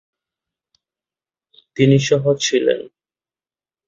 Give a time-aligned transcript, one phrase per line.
[1.77, 2.81] তিনি সহ-ছিলেন।